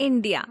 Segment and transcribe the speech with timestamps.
[0.00, 0.44] India.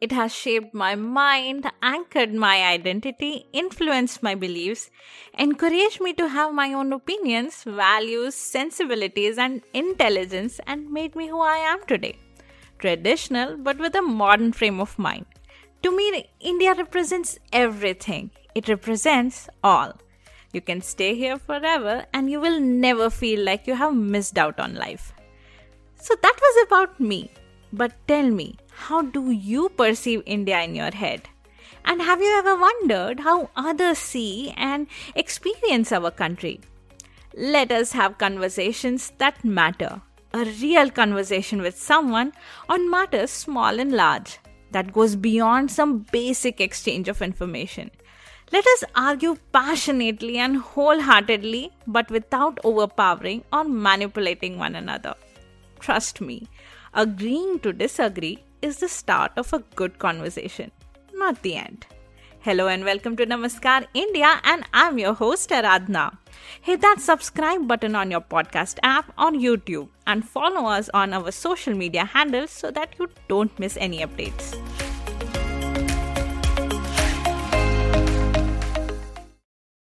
[0.00, 4.90] It has shaped my mind, anchored my identity, influenced my beliefs,
[5.36, 11.40] encouraged me to have my own opinions, values, sensibilities, and intelligence, and made me who
[11.40, 12.16] I am today.
[12.78, 15.26] Traditional, but with a modern frame of mind.
[15.82, 19.92] To me, India represents everything, it represents all.
[20.52, 24.58] You can stay here forever and you will never feel like you have missed out
[24.58, 25.12] on life.
[25.96, 27.30] So that was about me.
[27.72, 31.28] But tell me, how do you perceive India in your head?
[31.84, 36.60] And have you ever wondered how others see and experience our country?
[37.34, 40.00] Let us have conversations that matter.
[40.32, 42.32] A real conversation with someone
[42.68, 44.38] on matters small and large
[44.70, 47.90] that goes beyond some basic exchange of information.
[48.52, 55.14] Let us argue passionately and wholeheartedly, but without overpowering or manipulating one another.
[55.80, 56.48] Trust me,
[56.94, 60.70] agreeing to disagree is the start of a good conversation,
[61.14, 61.86] not the end.
[62.40, 66.16] Hello and welcome to Namaskar India, and I'm your host Aradhna.
[66.60, 71.30] Hit that subscribe button on your podcast app on YouTube and follow us on our
[71.30, 74.56] social media handles so that you don't miss any updates.